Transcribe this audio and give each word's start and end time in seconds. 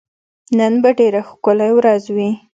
نن 0.57 0.73
به 0.83 0.89
ډېره 0.99 1.21
ښکلی 1.29 1.71
ورځ 1.77 2.03
وي 2.15 2.29